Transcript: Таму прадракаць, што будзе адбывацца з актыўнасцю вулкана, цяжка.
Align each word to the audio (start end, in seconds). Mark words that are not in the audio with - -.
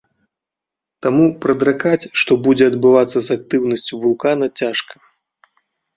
Таму 1.05 1.25
прадракаць, 1.43 2.09
што 2.21 2.31
будзе 2.47 2.65
адбывацца 2.71 3.17
з 3.27 3.39
актыўнасцю 3.39 3.93
вулкана, 4.07 4.45
цяжка. 4.63 4.95